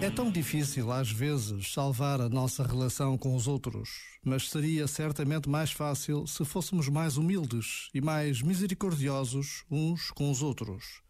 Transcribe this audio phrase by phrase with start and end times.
[0.00, 3.88] É tão difícil, às vezes, salvar a nossa relação com os outros,
[4.24, 10.40] mas seria certamente mais fácil se fôssemos mais humildes e mais misericordiosos uns com os
[10.40, 11.02] outros.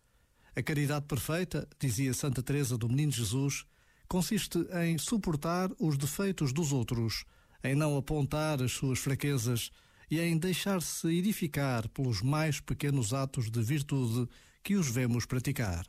[0.57, 3.67] A caridade perfeita, dizia Santa Teresa do Menino Jesus,
[4.09, 7.27] consiste em suportar os defeitos dos outros,
[7.63, 9.71] em não apontar as suas fraquezas
[10.11, 14.27] e em deixar-se edificar pelos mais pequenos atos de virtude
[14.63, 15.87] que os vemos praticar.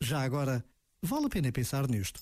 [0.00, 0.64] Já agora,
[1.04, 2.18] Vale a pena pensar nisto.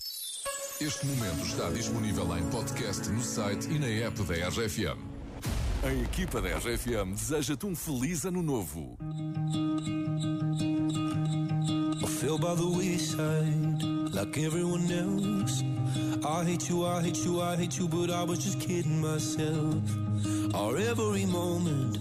[0.80, 4.98] Este momento está disponível em podcast no site e na app da RFM.
[5.84, 8.98] A equipa da RFM deseja-te um feliz ano novo.
[12.02, 15.62] I feel by the wayside, like everyone else.
[16.24, 19.80] I hate you, I hate you, I hate you, but I was just kidding myself.
[20.54, 22.00] Our every moment,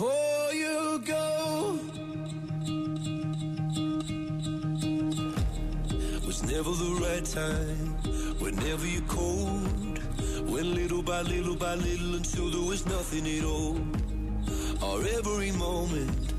[0.00, 1.78] Before you go.
[6.26, 7.86] Was never the right time,
[8.38, 9.98] whenever you're cold.
[10.48, 13.78] Went little by little by little until there was nothing at all.
[14.86, 16.32] Or every moment,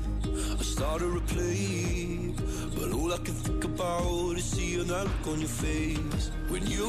[0.60, 2.34] I started to play.
[2.76, 6.30] But all I can think about is seeing that look on your face.
[6.48, 6.81] When you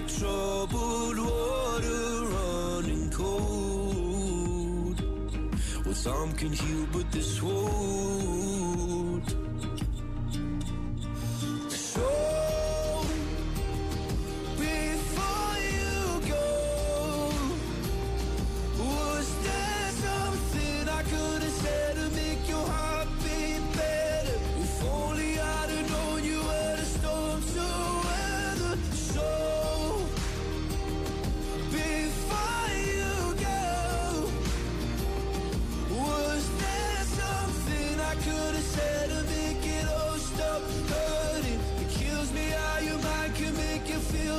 [0.00, 5.02] like troubled water running cold.
[5.84, 8.70] Well, some can heal, but this won't.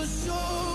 [0.03, 0.70] I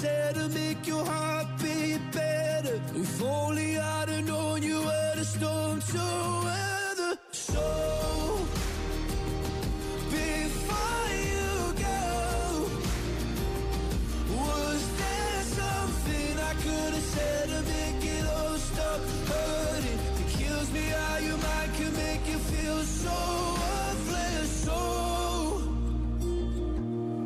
[0.00, 2.80] said to make your heart beat better.
[2.94, 6.04] If only I'd have known you were the storm to
[6.46, 7.12] weather.
[7.32, 7.66] So
[10.14, 11.50] before you
[11.88, 12.02] go,
[14.38, 20.00] was there something I could have said to make it all stop hurting?
[20.22, 23.16] It kills me how your mind can make you feel so
[23.62, 24.50] worthless.
[24.64, 24.78] So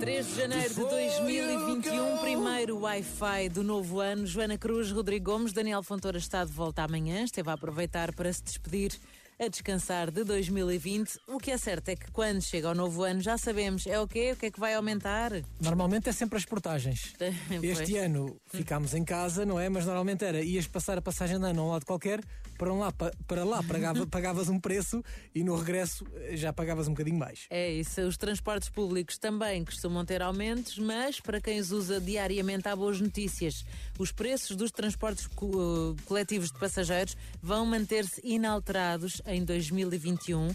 [0.00, 4.26] 3 de janeiro de 2021, primeiro Wi-Fi do novo ano.
[4.26, 7.24] Joana Cruz, Rodrigo Gomes, Daniel Fontoura está de volta amanhã.
[7.24, 8.98] Esteve a aproveitar para se despedir
[9.38, 11.18] a descansar de 2020.
[11.28, 14.06] O que é certo é que quando chega o novo ano já sabemos é o
[14.06, 14.32] quê?
[14.32, 15.32] O que é que vai aumentar?
[15.60, 17.14] Normalmente é sempre as portagens.
[17.62, 19.68] Este ano ficámos em casa, não é?
[19.68, 22.20] Mas normalmente era, ias passar a passagem de ano a um lado qualquer,
[22.58, 25.02] para, um lá, para lá pagava, pagavas um preço
[25.34, 27.46] e no regresso eh, já pagavas um bocadinho mais.
[27.50, 32.68] É isso, os transportes públicos também costumam ter aumentos, mas para quem os usa diariamente
[32.68, 33.64] há boas notícias.
[33.98, 40.48] Os preços dos transportes co coletivos de passageiros vão manter-se inalterados em 2021.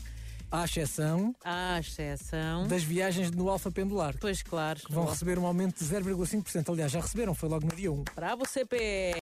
[0.50, 4.16] À exceção, à exceção das viagens no Alfa Pendular.
[4.18, 4.80] Pois claro.
[4.80, 6.72] Que vão receber um aumento de 0,5%.
[6.72, 8.06] Aliás, já receberam, foi logo no dia 1.
[8.16, 9.12] Bravo CPE.